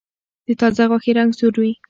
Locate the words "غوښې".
0.89-1.11